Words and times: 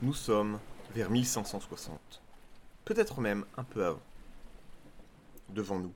Nous 0.00 0.14
sommes 0.14 0.60
vers 0.94 1.10
1560. 1.10 2.22
Peut-être 2.84 3.20
même 3.20 3.44
un 3.56 3.64
peu 3.64 3.84
avant. 3.84 4.02
Devant 5.48 5.80
nous, 5.80 5.92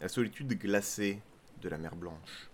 la 0.00 0.06
solitude 0.06 0.56
glacée 0.56 1.20
de 1.60 1.68
la 1.68 1.76
mer 1.76 1.96
Blanche. 1.96 2.50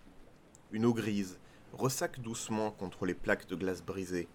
Une 0.70 0.86
eau 0.86 0.94
grise 0.94 1.38
ressaque 1.74 2.20
doucement 2.20 2.70
contre 2.70 3.04
les 3.04 3.12
plaques 3.12 3.46
de 3.48 3.54
glace 3.54 3.82
brisées, 3.82 4.30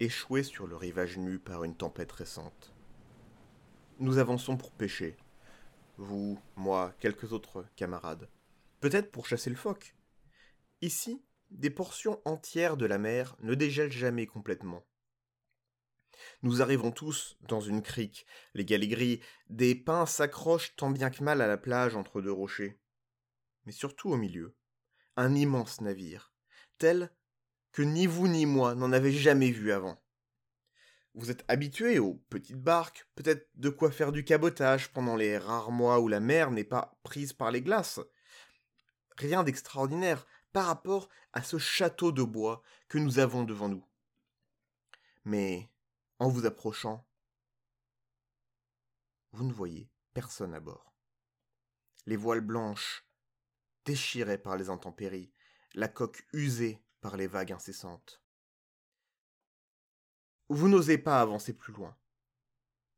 échouées 0.00 0.44
sur 0.44 0.66
le 0.66 0.76
rivage 0.76 1.18
nu 1.18 1.38
par 1.38 1.62
une 1.62 1.76
tempête 1.76 2.12
récente. 2.12 2.72
Nous 3.98 4.16
avançons 4.16 4.56
pour 4.56 4.72
pêcher. 4.72 5.14
Vous, 5.98 6.40
moi, 6.56 6.94
quelques 7.00 7.34
autres 7.34 7.66
camarades. 7.76 8.30
Peut-être 8.80 9.10
pour 9.10 9.26
chasser 9.26 9.50
le 9.50 9.56
phoque. 9.56 9.94
Ici, 10.80 11.22
des 11.50 11.68
portions 11.68 12.18
entières 12.24 12.78
de 12.78 12.86
la 12.86 12.96
mer 12.96 13.36
ne 13.42 13.54
dégèlent 13.54 13.92
jamais 13.92 14.26
complètement. 14.26 14.82
Nous 16.42 16.62
arrivons 16.62 16.90
tous 16.90 17.36
dans 17.48 17.60
une 17.60 17.82
crique, 17.82 18.26
les 18.54 18.64
galets 18.64 19.20
des 19.48 19.74
pins 19.74 20.06
s'accrochent 20.06 20.76
tant 20.76 20.90
bien 20.90 21.10
que 21.10 21.24
mal 21.24 21.40
à 21.40 21.46
la 21.46 21.56
plage 21.56 21.96
entre 21.96 22.20
deux 22.20 22.32
rochers. 22.32 22.78
Mais 23.64 23.72
surtout 23.72 24.10
au 24.10 24.16
milieu, 24.16 24.54
un 25.16 25.34
immense 25.34 25.80
navire, 25.80 26.32
tel 26.78 27.10
que 27.72 27.82
ni 27.82 28.06
vous 28.06 28.28
ni 28.28 28.46
moi 28.46 28.74
n'en 28.74 28.92
avez 28.92 29.12
jamais 29.12 29.50
vu 29.50 29.72
avant. 29.72 30.00
Vous 31.14 31.30
êtes 31.30 31.44
habitués 31.48 31.98
aux 31.98 32.14
petites 32.28 32.60
barques, 32.60 33.08
peut-être 33.14 33.48
de 33.54 33.70
quoi 33.70 33.90
faire 33.90 34.12
du 34.12 34.22
cabotage 34.22 34.92
pendant 34.92 35.16
les 35.16 35.38
rares 35.38 35.70
mois 35.70 36.00
où 36.00 36.08
la 36.08 36.20
mer 36.20 36.50
n'est 36.50 36.64
pas 36.64 36.98
prise 37.02 37.32
par 37.32 37.50
les 37.50 37.62
glaces. 37.62 38.00
Rien 39.16 39.42
d'extraordinaire 39.42 40.26
par 40.52 40.66
rapport 40.66 41.08
à 41.32 41.42
ce 41.42 41.56
château 41.56 42.12
de 42.12 42.22
bois 42.22 42.62
que 42.88 42.98
nous 42.98 43.18
avons 43.18 43.44
devant 43.44 43.70
nous. 43.70 43.84
Mais 45.24 45.70
en 46.18 46.28
vous 46.28 46.46
approchant, 46.46 47.06
vous 49.32 49.44
ne 49.44 49.52
voyez 49.52 49.90
personne 50.14 50.54
à 50.54 50.60
bord. 50.60 50.94
Les 52.06 52.16
voiles 52.16 52.40
blanches, 52.40 53.06
déchirées 53.84 54.38
par 54.38 54.56
les 54.56 54.70
intempéries, 54.70 55.32
la 55.74 55.88
coque 55.88 56.26
usée 56.32 56.82
par 57.00 57.16
les 57.16 57.26
vagues 57.26 57.52
incessantes. 57.52 58.22
Vous 60.48 60.68
n'osez 60.68 60.96
pas 60.96 61.20
avancer 61.20 61.52
plus 61.52 61.72
loin. 61.72 61.96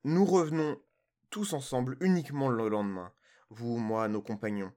Nous 0.05 0.25
revenons 0.25 0.81
tous 1.31 1.55
ensemble 1.55 1.97
uniquement 2.01 2.49
le 2.49 2.69
lendemain, 2.69 3.13
vous, 3.51 3.79
moi, 3.79 4.09
nos 4.09 4.23
compagnons. 4.23 4.73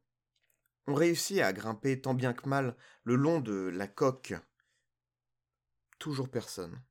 On 0.88 0.94
réussit 0.94 1.40
à 1.40 1.54
grimper 1.54 2.02
tant 2.02 2.14
bien 2.14 2.34
que 2.34 2.50
mal 2.50 2.76
le 3.04 3.16
long 3.16 3.40
de 3.40 3.70
la 3.74 3.88
coque. 3.88 4.34
Toujours 6.00 6.30
personne. 6.30 6.82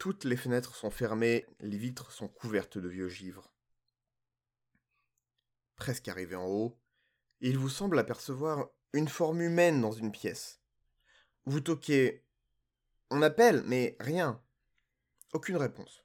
Toutes 0.00 0.24
les 0.24 0.38
fenêtres 0.38 0.74
sont 0.76 0.88
fermées, 0.88 1.44
les 1.60 1.76
vitres 1.76 2.10
sont 2.10 2.26
couvertes 2.26 2.78
de 2.78 2.88
vieux 2.88 3.10
givre. 3.10 3.52
Presque 5.76 6.08
arrivé 6.08 6.34
en 6.36 6.46
haut, 6.46 6.80
il 7.40 7.58
vous 7.58 7.68
semble 7.68 7.98
apercevoir 7.98 8.70
une 8.94 9.08
forme 9.08 9.42
humaine 9.42 9.82
dans 9.82 9.92
une 9.92 10.10
pièce. 10.10 10.62
Vous 11.44 11.60
toquez. 11.60 12.24
On 13.10 13.20
appelle, 13.20 13.62
mais 13.66 13.98
rien. 14.00 14.42
Aucune 15.34 15.58
réponse. 15.58 16.02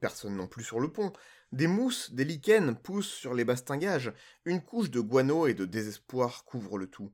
Personne 0.00 0.34
non 0.34 0.46
plus 0.46 0.64
sur 0.64 0.80
le 0.80 0.90
pont. 0.90 1.12
Des 1.52 1.66
mousses, 1.66 2.10
des 2.12 2.24
lichens 2.24 2.74
poussent 2.82 3.12
sur 3.12 3.34
les 3.34 3.44
bastingages. 3.44 4.14
Une 4.46 4.64
couche 4.64 4.90
de 4.90 5.00
guano 5.00 5.46
et 5.46 5.52
de 5.52 5.66
désespoir 5.66 6.46
couvre 6.46 6.78
le 6.78 6.88
tout. 6.88 7.12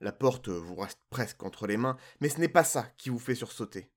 La 0.00 0.10
porte 0.10 0.48
vous 0.48 0.74
reste 0.74 0.98
presque 1.10 1.44
entre 1.44 1.68
les 1.68 1.76
mains, 1.76 1.96
mais 2.20 2.28
ce 2.28 2.40
n'est 2.40 2.48
pas 2.48 2.64
ça 2.64 2.92
qui 2.96 3.08
vous 3.08 3.20
fait 3.20 3.36
sursauter. 3.36 3.92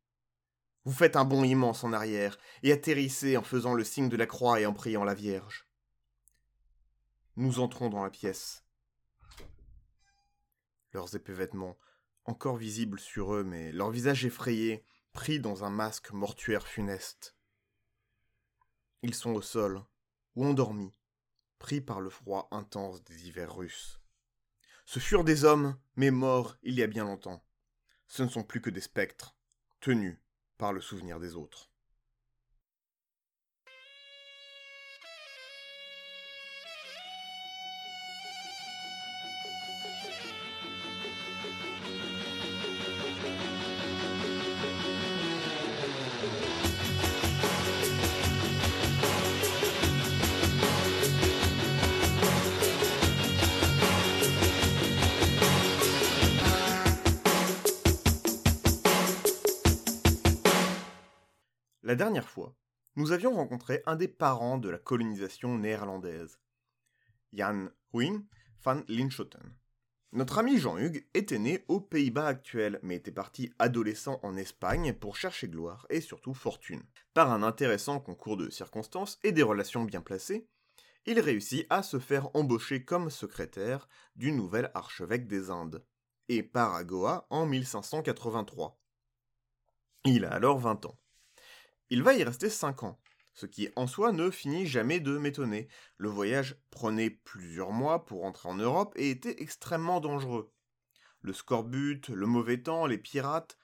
Vous 0.85 0.91
faites 0.91 1.15
un 1.15 1.23
bond 1.23 1.43
immense 1.43 1.83
en 1.85 1.93
arrière, 1.93 2.37
et 2.61 2.73
atterrissez 2.73 3.37
en 3.37 3.43
faisant 3.43 3.73
le 3.73 3.85
signe 3.85 4.09
de 4.09 4.17
la 4.17 4.25
croix 4.25 4.59
et 4.59 4.65
en 4.65 4.73
priant 4.73 5.05
la 5.05 5.13
Vierge. 5.13 5.65
Nous 7.37 7.59
entrons 7.59 7.89
dans 7.89 8.03
la 8.03 8.09
pièce. 8.09 8.65
Leurs 10.91 11.15
épais 11.15 11.33
vêtements, 11.33 11.77
encore 12.25 12.57
visibles 12.57 12.99
sur 12.99 13.33
eux, 13.33 13.43
mais 13.43 13.71
leur 13.71 13.91
visage 13.91 14.25
effrayé, 14.25 14.85
pris 15.13 15.39
dans 15.39 15.63
un 15.63 15.69
masque 15.69 16.11
mortuaire 16.11 16.67
funeste. 16.67 17.35
Ils 19.03 19.15
sont 19.15 19.31
au 19.31 19.41
sol, 19.41 19.81
ou 20.35 20.45
endormis, 20.45 20.93
pris 21.59 21.79
par 21.79 22.01
le 22.01 22.09
froid 22.09 22.49
intense 22.51 23.03
des 23.05 23.27
hivers 23.27 23.55
russes. 23.55 24.01
Ce 24.85 24.99
furent 24.99 25.23
des 25.23 25.45
hommes, 25.45 25.79
mais 25.95 26.11
morts 26.11 26.57
il 26.61 26.75
y 26.75 26.83
a 26.83 26.87
bien 26.87 27.05
longtemps. 27.05 27.45
Ce 28.07 28.21
ne 28.21 28.27
sont 28.27 28.43
plus 28.43 28.61
que 28.61 28.69
des 28.69 28.81
spectres, 28.81 29.35
tenus 29.79 30.17
par 30.57 30.73
le 30.73 30.81
souvenir 30.81 31.19
des 31.19 31.35
autres. 31.35 31.72
La 61.93 61.97
dernière 61.97 62.27
fois, 62.27 62.55
nous 62.95 63.11
avions 63.11 63.35
rencontré 63.35 63.83
un 63.85 63.95
des 63.95 64.07
parents 64.07 64.57
de 64.57 64.67
la 64.67 64.79
colonisation 64.79 65.59
néerlandaise, 65.59 66.39
Jan 67.33 67.67
Huyn 67.93 68.25
van 68.63 68.81
Linschoten. 68.87 69.53
Notre 70.11 70.39
ami 70.39 70.57
Jean-Hugues 70.57 71.07
était 71.13 71.37
né 71.37 71.63
aux 71.67 71.79
Pays-Bas 71.79 72.25
actuels, 72.25 72.79
mais 72.81 72.95
était 72.95 73.11
parti 73.11 73.53
adolescent 73.59 74.19
en 74.23 74.35
Espagne 74.37 74.93
pour 74.93 75.15
chercher 75.15 75.47
gloire 75.47 75.85
et 75.91 76.01
surtout 76.01 76.33
fortune. 76.33 76.81
Par 77.13 77.31
un 77.31 77.43
intéressant 77.43 77.99
concours 77.99 78.37
de 78.37 78.49
circonstances 78.49 79.19
et 79.21 79.31
des 79.31 79.43
relations 79.43 79.83
bien 79.83 80.01
placées, 80.01 80.47
il 81.05 81.19
réussit 81.19 81.67
à 81.69 81.83
se 81.83 81.99
faire 81.99 82.35
embaucher 82.35 82.83
comme 82.83 83.11
secrétaire 83.11 83.87
du 84.15 84.31
nouvel 84.31 84.71
archevêque 84.73 85.27
des 85.27 85.51
Indes, 85.51 85.85
et 86.27 86.41
part 86.41 86.73
à 86.73 86.83
Goa 86.83 87.27
en 87.29 87.45
1583. 87.45 88.81
Il 90.05 90.25
a 90.25 90.31
alors 90.31 90.57
20 90.57 90.87
ans. 90.87 90.97
Il 91.93 92.01
va 92.01 92.15
y 92.15 92.23
rester 92.23 92.49
5 92.49 92.81
ans, 92.81 92.99
ce 93.35 93.45
qui 93.45 93.69
en 93.75 93.85
soi 93.85 94.13
ne 94.13 94.31
finit 94.31 94.65
jamais 94.65 94.99
de 94.99 95.15
m'étonner. 95.19 95.67
Le 95.97 96.09
voyage 96.09 96.55
prenait 96.71 97.11
plusieurs 97.11 97.71
mois 97.71 98.03
pour 98.03 98.25
entrer 98.25 98.49
en 98.49 98.55
Europe 98.55 98.93
et 98.95 99.11
était 99.11 99.43
extrêmement 99.43 99.99
dangereux. 99.99 100.51
Le 101.21 101.33
scorbut, 101.33 102.09
le 102.09 102.25
mauvais 102.25 102.63
temps, 102.63 102.87
les 102.87 102.97
pirates, 102.97 103.59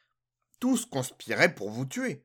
tous 0.60 0.86
conspiraient 0.86 1.56
pour 1.56 1.72
vous 1.72 1.88
tuer. 1.88 2.24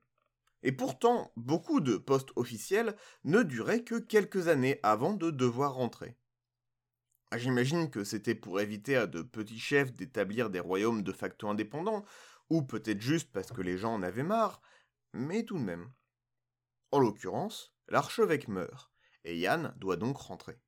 Et 0.63 0.73
pourtant, 0.73 1.33
beaucoup 1.37 1.81
de 1.81 1.97
postes 1.97 2.33
officiels 2.37 2.95
ne 3.25 3.43
duraient 3.43 3.83
que 3.83 3.99
quelques 3.99 4.49
années 4.49 4.81
avant 4.83 5.15
de 5.15 5.31
devoir 5.31 5.73
rentrer. 5.73 6.19
Ah, 7.31 7.39
j'imagine 7.39 7.89
que 7.89 8.05
c'était 8.05 8.35
pour 8.35 8.61
éviter 8.61 8.95
à 8.97 9.07
de 9.07 9.23
petits 9.23 9.59
chefs 9.59 9.95
d'établir 9.95 10.51
des 10.51 10.61
royaumes 10.61 11.03
de 11.03 11.13
facto 11.13 11.49
indépendants, 11.49 12.05
ou 12.51 12.61
peut-être 12.61 13.01
juste 13.01 13.33
parce 13.33 13.53
que 13.53 13.63
les 13.63 13.79
gens 13.79 13.95
en 13.95 14.03
avaient 14.03 14.23
marre, 14.23 14.61
mais 15.15 15.45
tout 15.45 15.59
de 15.59 15.63
même. 15.65 15.91
En 16.91 16.99
l'occurrence, 16.99 17.75
l'archevêque 17.89 18.49
meurt, 18.49 18.93
et 19.25 19.39
Yann 19.39 19.75
doit 19.79 19.97
donc 19.97 20.19
rentrer. 20.19 20.59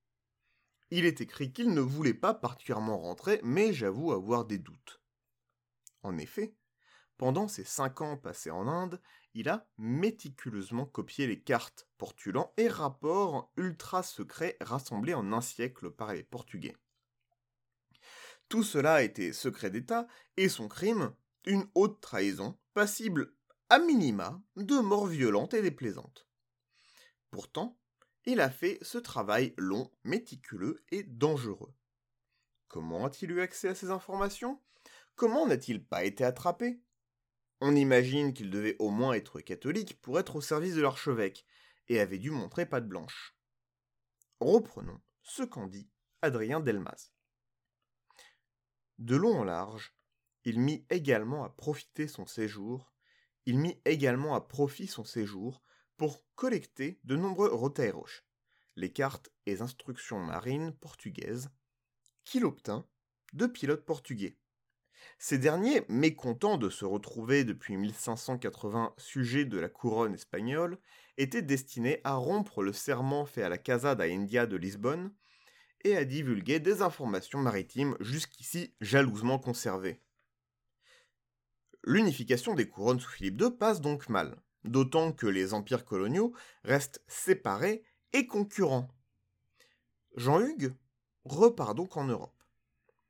Il 0.90 1.04
est 1.04 1.20
écrit 1.20 1.52
qu'il 1.52 1.74
ne 1.74 1.80
voulait 1.80 2.14
pas 2.14 2.32
particulièrement 2.32 2.98
rentrer, 2.98 3.40
mais 3.42 3.72
j'avoue 3.72 4.12
avoir 4.12 4.44
des 4.44 4.58
doutes. 4.58 5.02
En 6.02 6.16
effet, 6.16 6.54
pendant 7.16 7.48
ces 7.48 7.64
cinq 7.64 8.00
ans 8.00 8.16
passés 8.16 8.50
en 8.50 8.68
Inde, 8.68 9.00
il 9.34 9.48
a 9.48 9.66
méticuleusement 9.78 10.86
copié 10.86 11.26
les 11.26 11.40
cartes, 11.40 11.88
portulans 11.98 12.52
et 12.56 12.68
rapports 12.68 13.52
ultra 13.56 14.02
secrets 14.02 14.56
rassemblés 14.60 15.14
en 15.14 15.32
un 15.32 15.40
siècle 15.40 15.90
par 15.90 16.14
les 16.14 16.22
Portugais. 16.22 16.76
Tout 18.48 18.62
cela 18.62 19.02
été 19.02 19.32
secret 19.32 19.70
d'État, 19.70 20.06
et 20.36 20.48
son 20.48 20.68
crime, 20.68 21.12
une 21.46 21.68
haute 21.74 22.00
trahison, 22.00 22.56
passible 22.74 23.34
à 23.68 23.78
minima, 23.78 24.40
de 24.56 24.78
mort 24.78 25.06
violente 25.06 25.54
et 25.54 25.62
déplaisante. 25.62 26.28
Pourtant, 27.30 27.78
il 28.24 28.40
a 28.40 28.50
fait 28.50 28.78
ce 28.82 28.98
travail 28.98 29.54
long, 29.56 29.90
méticuleux 30.04 30.84
et 30.90 31.02
dangereux. 31.02 31.74
Comment 32.68 33.06
a-t-il 33.06 33.30
eu 33.30 33.40
accès 33.40 33.68
à 33.68 33.74
ces 33.74 33.90
informations? 33.90 34.60
Comment 35.14 35.46
n'a-t-il 35.46 35.84
pas 35.84 36.04
été 36.04 36.24
attrapé? 36.24 36.80
On 37.60 37.74
imagine 37.74 38.34
qu'il 38.34 38.50
devait 38.50 38.76
au 38.78 38.90
moins 38.90 39.14
être 39.14 39.40
catholique 39.40 40.00
pour 40.00 40.18
être 40.18 40.36
au 40.36 40.40
service 40.40 40.74
de 40.74 40.82
l'archevêque, 40.82 41.46
et 41.88 42.00
avait 42.00 42.18
dû 42.18 42.30
montrer 42.30 42.66
patte 42.66 42.88
blanche. 42.88 43.36
Reprenons 44.40 45.00
ce 45.22 45.42
qu'en 45.42 45.66
dit 45.66 45.88
Adrien 46.22 46.60
Delmas. 46.60 47.12
De 48.98 49.16
long 49.16 49.40
en 49.40 49.44
large, 49.44 49.94
il 50.44 50.60
mit 50.60 50.86
également 50.90 51.44
à 51.44 51.50
profiter 51.50 52.08
son 52.08 52.26
séjour 52.26 52.92
il 53.46 53.58
mit 53.58 53.80
également 53.84 54.34
à 54.34 54.40
profit 54.40 54.86
son 54.86 55.04
séjour 55.04 55.62
pour 55.96 56.24
collecter 56.34 57.00
de 57.04 57.16
nombreux 57.16 57.48
roteiros, 57.48 58.08
les 58.76 58.92
cartes 58.92 59.30
et 59.46 59.60
instructions 59.60 60.18
marines 60.18 60.72
portugaises, 60.72 61.48
qu'il 62.24 62.44
obtint 62.44 62.86
de 63.32 63.46
pilotes 63.46 63.84
portugais. 63.84 64.36
Ces 65.18 65.38
derniers, 65.38 65.84
mécontents 65.88 66.58
de 66.58 66.68
se 66.68 66.84
retrouver 66.84 67.44
depuis 67.44 67.76
1580 67.76 68.94
sujets 68.98 69.44
de 69.44 69.58
la 69.58 69.68
couronne 69.68 70.14
espagnole, 70.14 70.78
étaient 71.16 71.42
destinés 71.42 72.00
à 72.04 72.14
rompre 72.14 72.62
le 72.62 72.72
serment 72.72 73.24
fait 73.24 73.42
à 73.42 73.48
la 73.48 73.58
Casa 73.58 73.94
da 73.94 74.04
India 74.04 74.46
de 74.46 74.56
Lisbonne 74.56 75.14
et 75.84 75.96
à 75.96 76.04
divulguer 76.04 76.60
des 76.60 76.82
informations 76.82 77.38
maritimes 77.38 77.96
jusqu'ici 78.00 78.74
jalousement 78.80 79.38
conservées. 79.38 80.02
L'unification 81.86 82.54
des 82.54 82.68
couronnes 82.68 83.00
sous 83.00 83.10
Philippe 83.10 83.40
II 83.40 83.50
passe 83.50 83.80
donc 83.80 84.08
mal, 84.08 84.36
d'autant 84.64 85.12
que 85.12 85.26
les 85.26 85.54
empires 85.54 85.84
coloniaux 85.84 86.34
restent 86.64 87.02
séparés 87.06 87.84
et 88.12 88.26
concurrents. 88.26 88.88
Jean-Hugues 90.16 90.74
repart 91.24 91.74
donc 91.74 91.96
en 91.96 92.04
Europe 92.04 92.36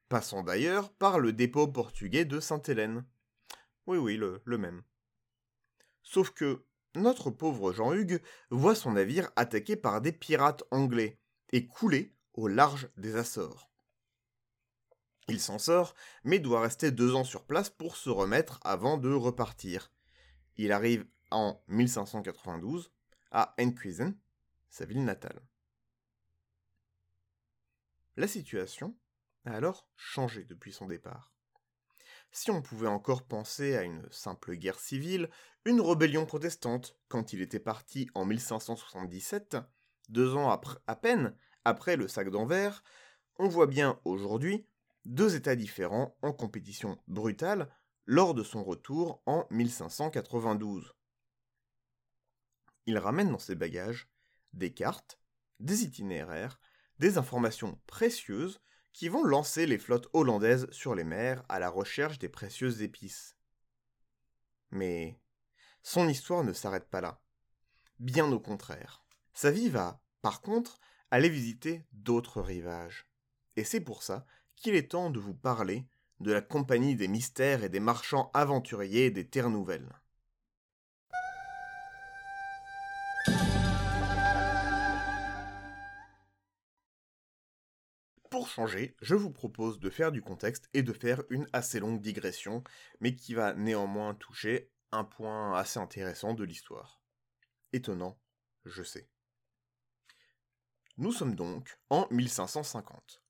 passant 0.08 0.42
d'ailleurs 0.42 0.92
par 0.92 1.18
le 1.18 1.32
dépôt 1.32 1.66
portugais 1.68 2.24
de 2.24 2.40
Sainte-Hélène. 2.40 3.04
Oui, 3.86 3.98
oui, 3.98 4.16
le, 4.16 4.58
même. 4.58 4.82
Sauf 6.02 6.30
que 6.30 6.64
notre 6.94 7.30
pauvre 7.30 7.72
Jean-Hugues 7.72 8.22
voit 8.50 8.74
son 8.74 8.92
navire 8.92 9.30
attaqué 9.36 9.76
par 9.76 10.00
des 10.00 10.12
pirates 10.12 10.64
anglais 10.70 11.18
et 11.52 11.66
coulé 11.66 12.14
au 12.34 12.48
large 12.48 12.88
des 12.96 13.16
Açores. 13.16 13.65
Il 15.28 15.40
s'en 15.40 15.58
sort, 15.58 15.94
mais 16.22 16.38
doit 16.38 16.60
rester 16.60 16.92
deux 16.92 17.14
ans 17.14 17.24
sur 17.24 17.44
place 17.44 17.68
pour 17.68 17.96
se 17.96 18.10
remettre 18.10 18.60
avant 18.62 18.96
de 18.96 19.12
repartir. 19.12 19.90
Il 20.56 20.70
arrive 20.70 21.04
en 21.30 21.60
1592 21.68 22.92
à 23.32 23.54
Enkhuizen, 23.58 24.16
sa 24.70 24.84
ville 24.84 25.04
natale. 25.04 25.42
La 28.16 28.28
situation 28.28 28.96
a 29.44 29.52
alors 29.52 29.88
changé 29.96 30.44
depuis 30.44 30.72
son 30.72 30.86
départ. 30.86 31.32
Si 32.30 32.50
on 32.50 32.62
pouvait 32.62 32.86
encore 32.86 33.26
penser 33.26 33.76
à 33.76 33.82
une 33.82 34.06
simple 34.10 34.54
guerre 34.54 34.78
civile, 34.78 35.28
une 35.64 35.80
rébellion 35.80 36.24
protestante, 36.24 36.96
quand 37.08 37.32
il 37.32 37.40
était 37.42 37.60
parti 37.60 38.08
en 38.14 38.24
1577, 38.24 39.56
deux 40.08 40.34
ans 40.36 40.50
à 40.86 40.96
peine 40.96 41.36
après 41.64 41.96
le 41.96 42.06
sac 42.06 42.30
d'Anvers, 42.30 42.84
on 43.38 43.48
voit 43.48 43.66
bien 43.66 44.00
aujourd'hui 44.04 44.66
deux 45.06 45.36
États 45.36 45.56
différents 45.56 46.16
en 46.20 46.32
compétition 46.32 47.00
brutale 47.06 47.70
lors 48.06 48.34
de 48.34 48.42
son 48.42 48.64
retour 48.64 49.22
en 49.26 49.46
1592. 49.50 50.94
Il 52.86 52.98
ramène 52.98 53.30
dans 53.30 53.38
ses 53.38 53.54
bagages 53.54 54.08
des 54.52 54.72
cartes, 54.72 55.20
des 55.60 55.84
itinéraires, 55.84 56.60
des 56.98 57.18
informations 57.18 57.80
précieuses 57.86 58.60
qui 58.92 59.08
vont 59.08 59.24
lancer 59.24 59.66
les 59.66 59.78
flottes 59.78 60.08
hollandaises 60.12 60.68
sur 60.70 60.94
les 60.94 61.04
mers 61.04 61.44
à 61.48 61.58
la 61.58 61.68
recherche 61.68 62.18
des 62.18 62.28
précieuses 62.28 62.82
épices. 62.82 63.36
Mais 64.70 65.20
son 65.82 66.08
histoire 66.08 66.42
ne 66.42 66.52
s'arrête 66.52 66.88
pas 66.88 67.00
là. 67.00 67.20
Bien 67.98 68.30
au 68.32 68.40
contraire. 68.40 69.04
Sa 69.34 69.50
vie 69.50 69.68
va, 69.68 70.02
par 70.22 70.40
contre, 70.40 70.80
aller 71.10 71.28
visiter 71.28 71.86
d'autres 71.92 72.40
rivages. 72.40 73.06
Et 73.56 73.64
c'est 73.64 73.80
pour 73.80 74.02
ça 74.02 74.26
qu'il 74.56 74.74
est 74.74 74.90
temps 74.90 75.10
de 75.10 75.20
vous 75.20 75.34
parler 75.34 75.86
de 76.20 76.32
la 76.32 76.40
compagnie 76.40 76.96
des 76.96 77.08
mystères 77.08 77.62
et 77.62 77.68
des 77.68 77.80
marchands 77.80 78.30
aventuriers 78.34 79.10
des 79.10 79.28
terres 79.28 79.50
nouvelles. 79.50 79.92
Pour 88.30 88.48
changer, 88.48 88.96
je 89.00 89.14
vous 89.14 89.30
propose 89.30 89.78
de 89.78 89.88
faire 89.88 90.12
du 90.12 90.20
contexte 90.20 90.68
et 90.74 90.82
de 90.82 90.92
faire 90.92 91.22
une 91.30 91.46
assez 91.52 91.80
longue 91.80 92.00
digression, 92.00 92.62
mais 93.00 93.14
qui 93.14 93.34
va 93.34 93.54
néanmoins 93.54 94.14
toucher 94.14 94.70
un 94.92 95.04
point 95.04 95.54
assez 95.54 95.78
intéressant 95.78 96.34
de 96.34 96.44
l'histoire. 96.44 97.00
Étonnant, 97.72 98.18
je 98.64 98.82
sais. 98.82 99.08
Nous 100.98 101.12
sommes 101.12 101.34
donc 101.34 101.78
en 101.88 102.06
1550. 102.10 103.25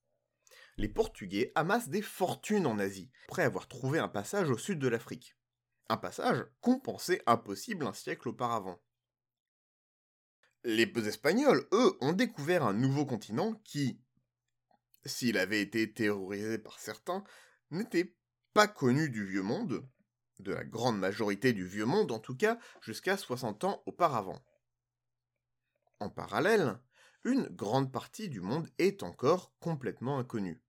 Les 0.78 0.88
Portugais 0.88 1.52
amassent 1.54 1.88
des 1.88 2.02
fortunes 2.02 2.66
en 2.66 2.78
Asie, 2.78 3.10
après 3.28 3.44
avoir 3.44 3.66
trouvé 3.66 3.98
un 3.98 4.08
passage 4.08 4.50
au 4.50 4.58
sud 4.58 4.78
de 4.78 4.88
l'Afrique. 4.88 5.34
Un 5.88 5.96
passage 5.96 6.44
qu'on 6.60 6.78
pensait 6.78 7.22
impossible 7.26 7.86
un 7.86 7.94
siècle 7.94 8.28
auparavant. 8.28 8.78
Les 10.64 10.90
Espagnols, 11.06 11.66
eux, 11.72 11.96
ont 12.02 12.12
découvert 12.12 12.64
un 12.64 12.74
nouveau 12.74 13.06
continent 13.06 13.54
qui, 13.64 14.02
s'il 15.06 15.38
avait 15.38 15.62
été 15.62 15.94
terrorisé 15.94 16.58
par 16.58 16.78
certains, 16.78 17.24
n'était 17.70 18.14
pas 18.52 18.68
connu 18.68 19.08
du 19.08 19.24
vieux 19.24 19.42
monde, 19.42 19.88
de 20.40 20.52
la 20.52 20.64
grande 20.64 20.98
majorité 20.98 21.54
du 21.54 21.66
vieux 21.66 21.86
monde 21.86 22.12
en 22.12 22.18
tout 22.18 22.36
cas, 22.36 22.58
jusqu'à 22.82 23.16
60 23.16 23.64
ans 23.64 23.82
auparavant. 23.86 24.44
En 26.00 26.10
parallèle, 26.10 26.78
une 27.24 27.48
grande 27.48 27.90
partie 27.90 28.28
du 28.28 28.40
monde 28.40 28.68
est 28.78 29.02
encore 29.02 29.56
complètement 29.58 30.18
inconnue. 30.18 30.62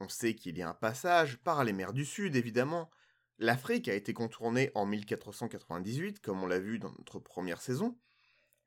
On 0.00 0.08
sait 0.08 0.34
qu'il 0.34 0.56
y 0.56 0.62
a 0.62 0.68
un 0.68 0.74
passage 0.74 1.38
par 1.38 1.64
les 1.64 1.72
mers 1.72 1.92
du 1.92 2.04
Sud, 2.04 2.36
évidemment. 2.36 2.90
L'Afrique 3.38 3.88
a 3.88 3.94
été 3.94 4.12
contournée 4.12 4.70
en 4.74 4.86
1498, 4.86 6.20
comme 6.20 6.42
on 6.42 6.46
l'a 6.46 6.58
vu 6.58 6.78
dans 6.78 6.90
notre 6.92 7.18
première 7.18 7.60
saison, 7.60 7.98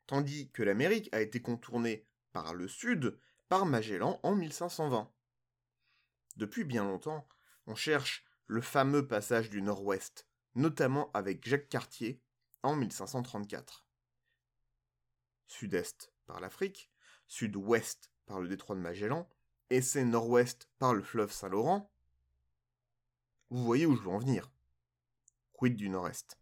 tandis 0.08 0.50
que 0.52 0.64
l'Amérique 0.64 1.10
a 1.14 1.22
été 1.22 1.42
contournée 1.42 2.06
par 2.32 2.54
le 2.54 2.68
Sud 2.68 3.18
par 3.50 3.66
Magellan 3.66 4.20
en 4.24 4.36
1520. 4.36 5.12
Depuis 6.38 6.64
bien 6.64 6.84
longtemps, 6.84 7.28
on 7.68 7.76
cherche 7.76 8.26
le 8.48 8.62
fameux 8.62 9.08
passage 9.08 9.50
du 9.50 9.62
Nord-Ouest, 9.62 10.28
notamment 10.56 11.12
avec 11.14 11.48
Jacques 11.48 11.70
Cartier 11.70 12.22
en 12.64 12.76
1534. 12.76 13.86
Sud-Est 15.48 16.14
par 16.26 16.40
l'Afrique, 16.40 16.92
sud-ouest 17.28 18.12
par 18.26 18.40
le 18.40 18.48
détroit 18.48 18.76
de 18.76 18.82
Magellan, 18.82 19.30
et 19.72 19.82
c'est 19.82 20.04
nord-ouest 20.04 20.70
par 20.80 20.94
le 20.94 21.02
fleuve 21.02 21.32
Saint-Laurent. 21.32 21.90
Vous 23.50 23.64
voyez 23.64 23.86
où 23.86 23.96
je 23.96 24.02
veux 24.02 24.10
en 24.10 24.20
venir. 24.20 24.52
Quid 25.54 25.78
du 25.78 25.88
nord-est? 25.88 26.38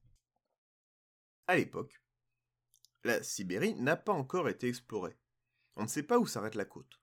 À 1.46 1.56
l'époque, 1.56 2.02
la 3.04 3.22
Sibérie 3.22 3.76
n'a 3.76 3.96
pas 3.96 4.14
encore 4.14 4.50
été 4.50 4.68
explorée. 4.68 5.16
On 5.76 5.84
ne 5.84 5.88
sait 5.88 6.04
pas 6.04 6.18
où 6.18 6.26
s'arrête 6.26 6.56
la 6.56 6.66
côte 6.66 7.00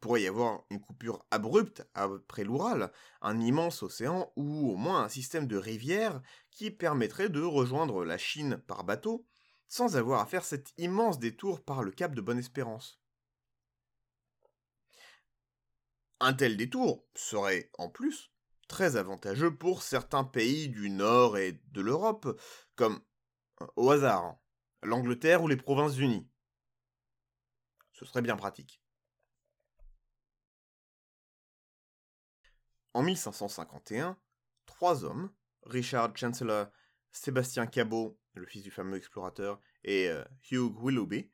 pourrait 0.00 0.20
y 0.20 0.26
avoir 0.26 0.66
une 0.68 0.82
coupure 0.82 1.24
abrupte 1.30 1.88
après 1.94 2.44
l'Oural, 2.44 2.92
un 3.22 3.40
immense 3.40 3.82
océan 3.82 4.30
ou 4.36 4.70
au 4.70 4.76
moins 4.76 5.04
un 5.04 5.08
système 5.08 5.46
de 5.46 5.56
rivières 5.56 6.20
qui 6.50 6.70
permettrait 6.70 7.30
de 7.30 7.40
rejoindre 7.40 8.04
la 8.04 8.18
Chine 8.18 8.58
par 8.66 8.84
bateau 8.84 9.26
sans 9.66 9.96
avoir 9.96 10.20
à 10.20 10.26
faire 10.26 10.44
cet 10.44 10.74
immense 10.76 11.18
détour 11.18 11.64
par 11.64 11.82
le 11.82 11.90
cap 11.90 12.14
de 12.14 12.20
Bonne-Espérance. 12.20 13.00
Un 16.20 16.32
tel 16.34 16.56
détour 16.56 17.04
serait, 17.14 17.70
en 17.78 17.88
plus, 17.88 18.32
très 18.68 18.96
avantageux 18.96 19.54
pour 19.54 19.82
certains 19.82 20.24
pays 20.24 20.68
du 20.68 20.90
Nord 20.90 21.36
et 21.36 21.60
de 21.72 21.80
l'Europe, 21.80 22.40
comme, 22.76 23.00
au 23.76 23.90
hasard, 23.90 24.36
l'Angleterre 24.82 25.42
ou 25.42 25.48
les 25.48 25.56
Provinces-Unies. 25.56 26.28
Ce 27.92 28.04
serait 28.04 28.22
bien 28.22 28.36
pratique. 28.36 28.80
En 32.92 33.02
1551, 33.02 34.16
trois 34.66 35.04
hommes, 35.04 35.32
Richard 35.64 36.16
Chancellor, 36.16 36.68
Sébastien 37.10 37.66
Cabot, 37.66 38.18
le 38.34 38.46
fils 38.46 38.62
du 38.62 38.70
fameux 38.70 38.96
explorateur, 38.96 39.60
et 39.82 40.08
euh, 40.08 40.24
Hugh 40.50 40.72
Willoughby, 40.80 41.30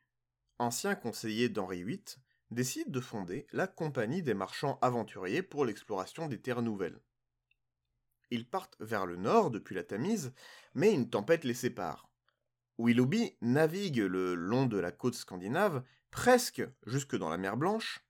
ancien 0.57 0.95
conseiller 0.95 1.49
d'Henri 1.49 1.83
VIII, 1.83 2.03
décident 2.51 2.91
de 2.91 2.99
fonder 2.99 3.47
la 3.51 3.67
Compagnie 3.67 4.21
des 4.21 4.33
marchands 4.33 4.77
aventuriers 4.81 5.41
pour 5.41 5.65
l'exploration 5.65 6.27
des 6.27 6.39
terres 6.39 6.61
nouvelles. 6.61 6.99
Ils 8.29 8.47
partent 8.47 8.77
vers 8.79 9.05
le 9.05 9.15
nord 9.15 9.51
depuis 9.51 9.75
la 9.75 9.83
Tamise, 9.83 10.33
mais 10.73 10.93
une 10.93 11.09
tempête 11.09 11.43
les 11.43 11.53
sépare. 11.53 12.09
Willoughby 12.77 13.37
navigue 13.41 13.97
le 13.97 14.35
long 14.35 14.65
de 14.65 14.77
la 14.77 14.91
côte 14.91 15.15
scandinave, 15.15 15.83
presque 16.11 16.63
jusque 16.85 17.15
dans 17.15 17.29
la 17.29 17.37
mer 17.37 17.57
Blanche, 17.57 18.05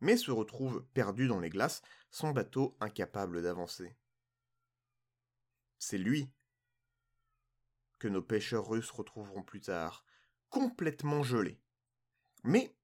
mais 0.00 0.16
se 0.16 0.30
retrouve 0.30 0.84
perdu 0.94 1.26
dans 1.28 1.40
les 1.40 1.50
glaces, 1.50 1.82
son 2.10 2.30
bateau 2.30 2.76
incapable 2.80 3.42
d'avancer. 3.42 3.96
C'est 5.78 5.98
lui 5.98 6.30
que 7.98 8.08
nos 8.08 8.22
pêcheurs 8.22 8.68
russes 8.68 8.90
retrouveront 8.90 9.42
plus 9.42 9.60
tard, 9.60 10.04
complètement 10.48 11.22
gelé, 11.22 11.60
mais 12.44 12.74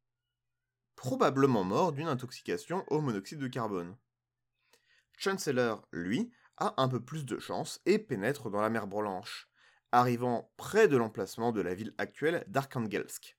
probablement 0.96 1.62
mort 1.62 1.92
d'une 1.92 2.08
intoxication 2.08 2.84
au 2.88 3.00
monoxyde 3.00 3.38
de 3.38 3.48
carbone. 3.48 3.96
Chancellor, 5.16 5.86
lui, 5.92 6.32
a 6.56 6.74
un 6.82 6.88
peu 6.88 7.00
plus 7.00 7.24
de 7.24 7.38
chance 7.38 7.80
et 7.86 7.98
pénètre 7.98 8.50
dans 8.50 8.60
la 8.60 8.70
mer 8.70 8.86
Blanche, 8.86 9.48
arrivant 9.92 10.50
près 10.56 10.88
de 10.88 10.96
l'emplacement 10.96 11.52
de 11.52 11.60
la 11.60 11.74
ville 11.74 11.94
actuelle 11.98 12.44
d'Arkhangelsk. 12.48 13.38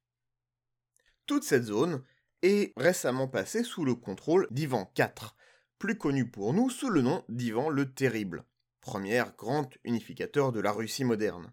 Toute 1.26 1.44
cette 1.44 1.64
zone 1.64 2.04
est 2.42 2.74
récemment 2.78 3.28
passée 3.28 3.64
sous 3.64 3.84
le 3.84 3.96
contrôle 3.96 4.48
d'Ivan 4.52 4.92
IV, 4.98 5.36
plus 5.80 5.98
connu 5.98 6.30
pour 6.30 6.54
nous 6.54 6.70
sous 6.70 6.90
le 6.90 7.02
nom 7.02 7.26
d'Ivan 7.28 7.70
le 7.70 7.92
Terrible, 7.92 8.46
premier 8.82 9.24
grand 9.38 9.70
unificateur 9.84 10.52
de 10.52 10.60
la 10.60 10.72
Russie 10.72 11.04
moderne. 11.04 11.52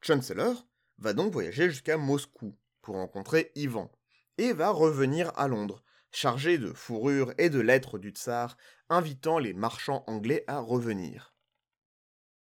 Chancellor 0.00 0.66
va 0.98 1.12
donc 1.12 1.32
voyager 1.32 1.70
jusqu'à 1.70 1.96
Moscou 1.96 2.56
pour 2.82 2.96
rencontrer 2.96 3.50
Ivan, 3.54 3.90
et 4.38 4.52
va 4.52 4.70
revenir 4.70 5.32
à 5.36 5.48
Londres, 5.48 5.84
chargé 6.10 6.58
de 6.58 6.72
fourrures 6.72 7.32
et 7.38 7.50
de 7.50 7.60
lettres 7.60 7.98
du 7.98 8.10
tsar, 8.10 8.56
invitant 8.88 9.38
les 9.38 9.52
marchands 9.52 10.04
anglais 10.06 10.44
à 10.46 10.60
revenir. 10.60 11.34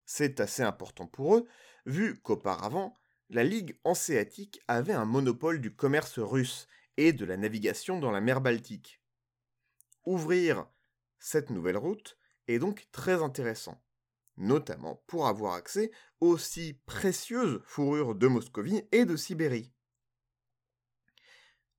C'est 0.06 0.40
assez 0.40 0.62
important 0.62 1.08
pour 1.08 1.36
eux, 1.36 1.48
vu 1.86 2.20
qu'auparavant, 2.22 2.96
la 3.30 3.44
Ligue 3.44 3.80
hanséatique 3.84 4.62
avait 4.68 4.94
un 4.94 5.06
monopole 5.06 5.60
du 5.60 5.76
commerce 5.76 6.20
russe 6.20 6.68
et 6.98 7.12
de 7.12 7.26
la 7.26 7.38
navigation 7.38 8.00
dans 8.00 8.12
la 8.12 8.22
mer 8.22 8.40
Baltique. 8.40 9.02
Ouvrir 10.06 10.68
cette 11.18 11.50
nouvelle 11.50 11.78
route 11.78 12.18
est 12.48 12.60
donc 12.60 12.88
très 12.92 13.24
intéressant, 13.24 13.82
notamment 14.38 15.04
pour 15.08 15.28
avoir 15.28 15.54
accès 15.54 15.92
aux 16.20 16.38
si 16.38 16.74
précieuses 16.86 17.62
fourrures 17.66 18.14
de 18.14 18.28
Moscovie 18.28 18.84
et 18.92 19.06
de 19.06 19.16
Sibérie. 19.16 19.75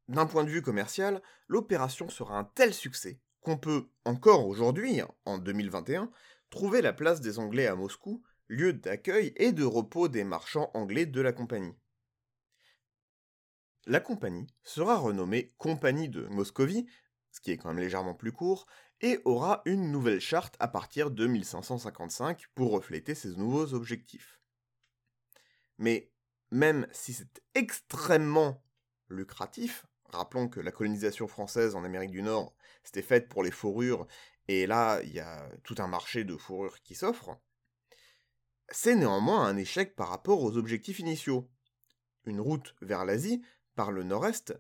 D'un 0.08 0.26
point 0.26 0.44
de 0.44 0.50
vue 0.50 0.62
commercial, 0.62 1.20
l'opération 1.48 2.08
sera 2.08 2.38
un 2.38 2.44
tel 2.44 2.72
succès 2.72 3.20
qu'on 3.40 3.58
peut, 3.58 3.88
encore 4.04 4.46
aujourd'hui, 4.46 5.00
en 5.25 5.38
2021, 5.38 6.10
trouver 6.50 6.82
la 6.82 6.92
place 6.92 7.20
des 7.20 7.38
Anglais 7.38 7.66
à 7.66 7.75
Moscou, 7.75 8.22
lieu 8.48 8.72
d'accueil 8.72 9.32
et 9.36 9.52
de 9.52 9.64
repos 9.64 10.08
des 10.08 10.25
marchands 10.25 10.70
anglais 10.75 11.06
de 11.06 11.20
la 11.20 11.32
compagnie. 11.32 11.75
La 13.86 14.00
compagnie 14.00 14.48
sera 14.64 14.96
renommée 14.96 15.54
Compagnie 15.58 16.08
de 16.08 16.26
Moscovie, 16.26 16.86
ce 17.30 17.40
qui 17.40 17.52
est 17.52 17.56
quand 17.56 17.68
même 17.68 17.78
légèrement 17.78 18.14
plus 18.14 18.32
court, 18.32 18.66
et 19.00 19.20
aura 19.25 19.62
une 19.64 19.92
nouvelle 19.92 20.20
charte 20.20 20.56
à 20.58 20.68
partir 20.68 21.10
de 21.10 21.26
1555 21.26 22.46
pour 22.54 22.72
refléter 22.72 23.14
ses 23.14 23.36
nouveaux 23.36 23.75
objectifs. 23.75 24.40
Mais 25.78 26.10
même 26.50 26.86
si 26.92 27.12
c'est 27.12 27.42
extrêmement 27.54 28.64
lucratif, 29.08 29.86
Rappelons 30.10 30.48
que 30.48 30.60
la 30.60 30.72
colonisation 30.72 31.26
française 31.26 31.75
en 31.75 31.84
Amérique 31.84 32.10
du 32.10 32.22
Nord, 32.22 32.54
c'était 32.84 33.02
faite 33.02 33.28
pour 33.28 33.42
les 33.42 33.50
fourrures, 33.50 34.06
et 34.48 34.66
là, 34.66 35.00
il 35.02 35.12
y 35.12 35.20
a 35.20 35.48
tout 35.64 35.75
un 35.78 35.88
marché 35.88 36.25
de 36.25 36.36
fourrures 36.36 36.80
qui 36.80 36.94
s'offre. 36.94 37.36
C'est 38.68 38.94
néanmoins 38.94 39.44
un 39.44 39.56
échec 39.56 39.96
par 39.96 40.08
rapport 40.08 40.42
aux 40.42 40.56
objectifs 40.56 41.00
initiaux. 41.00 41.48
Une 42.25 42.40
route 42.40 42.75
vers 42.80 43.04
l'Asie, 43.04 43.42
par 43.75 43.92
le 43.92 44.02
nord-est, 44.02 44.54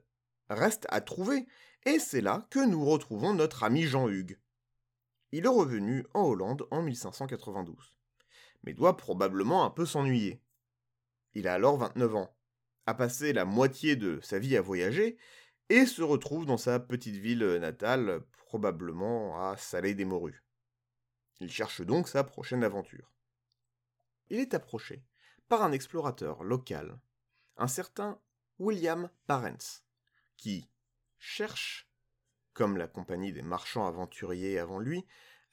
reste 0.48 0.86
à 0.90 1.00
trouver, 1.00 1.46
et 1.84 1.98
c'est 1.98 2.20
là 2.20 2.46
que 2.50 2.64
nous 2.64 2.84
retrouvons 2.84 3.32
notre 3.32 3.62
ami 3.64 3.82
Jean-Hugues. 3.82 4.38
Il 5.32 5.44
est 5.44 5.48
revenu 5.48 6.06
en 6.14 6.22
Hollande 6.22 6.66
en 6.70 6.82
1592, 6.82 7.96
mais 8.62 8.74
doit 8.74 8.96
probablement 8.96 9.64
un 9.64 9.70
peu 9.70 9.86
s'ennuyer. 9.86 10.40
Il 11.34 11.48
a 11.48 11.54
alors 11.54 11.76
29 11.78 12.16
ans 12.16 12.35
a 12.86 12.94
passé 12.94 13.32
la 13.32 13.44
moitié 13.44 13.96
de 13.96 14.20
sa 14.22 14.38
vie 14.38 14.56
à 14.56 14.62
voyager 14.62 15.18
et 15.68 15.86
se 15.86 16.02
retrouve 16.02 16.46
dans 16.46 16.56
sa 16.56 16.78
petite 16.78 17.16
ville 17.16 17.44
natale, 17.56 18.22
probablement 18.46 19.48
à 19.48 19.56
Salé 19.56 19.94
des 19.94 20.04
Morues. 20.04 20.44
Il 21.40 21.50
cherche 21.50 21.82
donc 21.82 22.08
sa 22.08 22.24
prochaine 22.24 22.64
aventure. 22.64 23.12
Il 24.28 24.38
est 24.38 24.54
approché 24.54 25.04
par 25.48 25.62
un 25.62 25.72
explorateur 25.72 26.44
local, 26.44 26.98
un 27.56 27.68
certain 27.68 28.20
William 28.58 29.10
Parents, 29.26 29.82
qui 30.36 30.68
cherche, 31.18 31.90
comme 32.54 32.76
la 32.76 32.88
compagnie 32.88 33.32
des 33.32 33.42
marchands 33.42 33.86
aventuriers 33.86 34.58
avant 34.58 34.78
lui, 34.78 35.04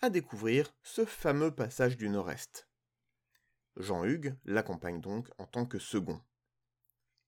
à 0.02 0.10
découvrir 0.10 0.74
ce 0.84 1.06
fameux 1.06 1.54
passage 1.54 1.98
du 1.98 2.10
Nord-Est. 2.10 2.68
Jean-Hugues 3.78 4.36
l'accompagne 4.46 5.02
donc 5.02 5.30
en 5.38 5.46
tant 5.46 5.66
que 5.66 5.80
second. 5.80 6.22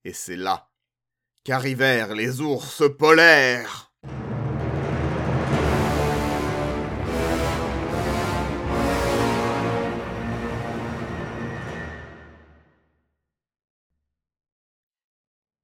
Et 0.07 0.13
c'est 0.13 0.35
là 0.35 0.69
qu'arrivèrent 1.43 2.13
les 2.13 2.39
ours 2.39 2.83
polaires. 2.95 3.91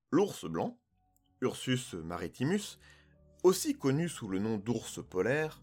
L'ours 0.10 0.46
blanc, 0.46 0.80
Ursus 1.42 1.94
maritimus, 1.94 2.80
aussi 3.44 3.76
connu 3.78 4.10
sous 4.10 4.28
le 4.28 4.40
nom 4.40 4.58
d'ours 4.58 5.08
polaire, 5.08 5.62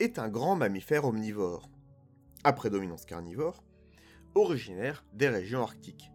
est 0.00 0.18
un 0.18 0.28
grand 0.28 0.56
mammifère 0.56 1.04
omnivore, 1.04 1.70
à 2.42 2.52
prédominance 2.52 3.06
carnivore, 3.06 3.62
originaire 4.34 5.04
des 5.12 5.28
régions 5.28 5.62
arctiques. 5.62 6.10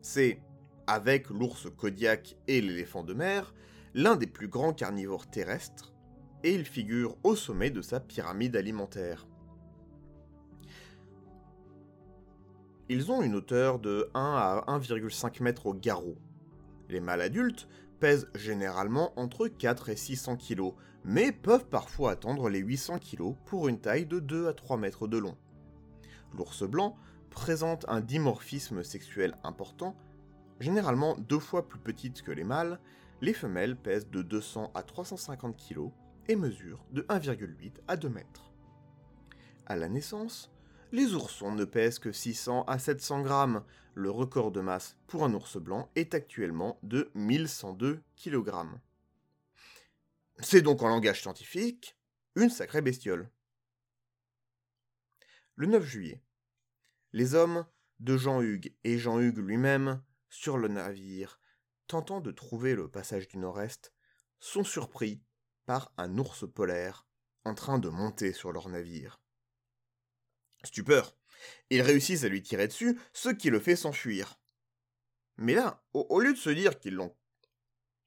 C'est 0.00 0.40
avec 0.86 1.30
l'ours 1.30 1.68
Kodiak 1.76 2.36
et 2.48 2.60
l'éléphant 2.60 3.02
de 3.02 3.14
mer, 3.14 3.54
l'un 3.94 4.16
des 4.16 4.26
plus 4.26 4.48
grands 4.48 4.72
carnivores 4.72 5.28
terrestres, 5.28 5.92
et 6.44 6.54
il 6.54 6.64
figure 6.64 7.16
au 7.22 7.36
sommet 7.36 7.70
de 7.70 7.82
sa 7.82 8.00
pyramide 8.00 8.56
alimentaire. 8.56 9.26
Ils 12.88 13.10
ont 13.10 13.22
une 13.22 13.34
hauteur 13.34 13.78
de 13.78 14.10
1 14.14 14.20
à 14.20 14.64
1,5 14.66 15.42
mètres 15.42 15.66
au 15.66 15.74
garrot. 15.74 16.18
Les 16.88 17.00
mâles 17.00 17.22
adultes 17.22 17.68
pèsent 18.00 18.28
généralement 18.34 19.18
entre 19.18 19.48
4 19.48 19.90
et 19.90 19.96
600 19.96 20.36
kg, 20.36 20.72
mais 21.04 21.32
peuvent 21.32 21.66
parfois 21.66 22.12
atteindre 22.12 22.48
les 22.48 22.58
800 22.58 22.98
kg 22.98 23.34
pour 23.46 23.68
une 23.68 23.80
taille 23.80 24.06
de 24.06 24.18
2 24.18 24.48
à 24.48 24.52
3 24.52 24.76
mètres 24.76 25.06
de 25.06 25.18
long. 25.18 25.36
L'ours 26.36 26.64
blanc 26.64 26.96
présente 27.30 27.84
un 27.88 28.00
dimorphisme 28.00 28.82
sexuel 28.82 29.36
important 29.44 29.96
Généralement 30.60 31.16
deux 31.16 31.38
fois 31.38 31.68
plus 31.68 31.78
petites 31.78 32.22
que 32.22 32.32
les 32.32 32.44
mâles, 32.44 32.78
les 33.20 33.34
femelles 33.34 33.76
pèsent 33.76 34.10
de 34.10 34.22
200 34.22 34.72
à 34.74 34.82
350 34.82 35.56
kg 35.56 35.90
et 36.28 36.36
mesurent 36.36 36.84
de 36.90 37.02
1,8 37.02 37.72
à 37.88 37.96
2 37.96 38.08
mètres. 38.08 38.52
À 39.66 39.76
la 39.76 39.88
naissance, 39.88 40.52
les 40.92 41.14
oursons 41.14 41.52
ne 41.52 41.64
pèsent 41.64 41.98
que 41.98 42.12
600 42.12 42.64
à 42.64 42.78
700 42.78 43.22
grammes. 43.22 43.64
Le 43.94 44.10
record 44.10 44.52
de 44.52 44.60
masse 44.60 44.96
pour 45.06 45.24
un 45.24 45.34
ours 45.34 45.56
blanc 45.56 45.90
est 45.96 46.14
actuellement 46.14 46.78
de 46.82 47.10
1102 47.14 48.02
kg. 48.16 48.50
C'est 50.38 50.62
donc 50.62 50.82
en 50.82 50.88
langage 50.88 51.22
scientifique 51.22 51.96
une 52.34 52.50
sacrée 52.50 52.80
bestiole. 52.80 53.30
Le 55.56 55.66
9 55.66 55.84
juillet, 55.84 56.22
les 57.12 57.34
hommes 57.34 57.66
de 58.00 58.16
Jean-Hugues 58.16 58.74
et 58.84 58.98
Jean-Hugues 58.98 59.38
lui-même 59.38 60.02
sur 60.32 60.56
le 60.56 60.68
navire, 60.68 61.38
tentant 61.86 62.20
de 62.20 62.30
trouver 62.30 62.74
le 62.74 62.90
passage 62.90 63.28
du 63.28 63.36
nord-est, 63.36 63.92
sont 64.40 64.64
surpris 64.64 65.22
par 65.66 65.92
un 65.98 66.16
ours 66.16 66.50
polaire 66.50 67.06
en 67.44 67.54
train 67.54 67.78
de 67.78 67.90
monter 67.90 68.32
sur 68.32 68.50
leur 68.50 68.68
navire. 68.70 69.20
Stupeur, 70.64 71.16
ils 71.68 71.82
réussissent 71.82 72.24
à 72.24 72.28
lui 72.28 72.42
tirer 72.42 72.66
dessus, 72.66 72.98
ce 73.12 73.28
qui 73.28 73.50
le 73.50 73.60
fait 73.60 73.76
s'enfuir. 73.76 74.40
Mais 75.36 75.54
là, 75.54 75.84
au, 75.92 76.18
lieu 76.20 76.32
de 76.32 76.38
se 76.38 76.50
dire 76.50 76.78
qu'ils 76.78 76.94
l'ont 76.94 77.14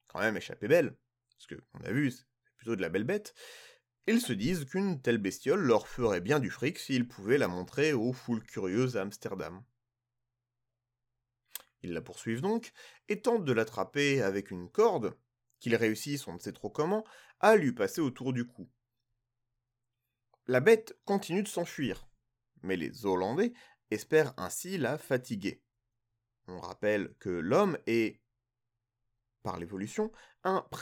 quand 0.07 0.19
même 0.19 0.37
échappé 0.37 0.67
belle, 0.67 0.97
parce 1.37 1.47
que, 1.47 1.55
on 1.75 1.81
a 1.81 1.91
vu, 1.91 2.09
c'est 2.09 2.25
plutôt 2.55 2.75
de 2.75 2.81
la 2.81 2.89
belle 2.89 3.03
bête, 3.03 3.35
ils 4.07 4.21
se 4.21 4.33
disent 4.33 4.65
qu'une 4.65 4.99
telle 4.99 5.19
bestiole 5.19 5.61
leur 5.61 5.87
ferait 5.87 6.21
bien 6.21 6.39
du 6.39 6.49
fric 6.49 6.79
s'ils 6.79 7.07
pouvaient 7.07 7.37
la 7.37 7.47
montrer 7.47 7.93
aux 7.93 8.13
foules 8.13 8.43
curieuses 8.43 8.97
à 8.97 9.01
Amsterdam. 9.01 9.63
Ils 11.85 11.93
la 11.93 12.01
poursuivent 12.01 12.41
donc, 12.41 12.73
et 13.09 13.21
tentent 13.21 13.45
de 13.45 13.53
l'attraper 13.53 14.23
avec 14.23 14.49
une 14.49 14.71
corde, 14.71 15.15
qu'ils 15.59 15.75
réussissent, 15.75 16.27
on 16.27 16.33
ne 16.33 16.39
sait 16.39 16.51
trop 16.51 16.71
comment, 16.71 17.05
à 17.39 17.55
lui 17.55 17.73
passer 17.73 18.01
autour 18.01 18.33
du 18.33 18.47
cou. 18.47 18.67
La 20.47 20.61
bête 20.61 20.97
continue 21.05 21.43
de 21.43 21.47
s'enfuir, 21.47 22.07
mais 22.63 22.75
les 22.75 23.05
Hollandais 23.05 23.53
espèrent 23.91 24.33
ainsi 24.37 24.79
la 24.79 24.97
fatiguer. 24.97 25.61
On 26.47 26.59
rappelle 26.59 27.13
que 27.19 27.29
l'homme 27.29 27.77
est, 27.85 28.19
par 29.43 29.59
l'évolution, 29.59 30.11
un 30.43 30.61
prédateur 30.61 30.81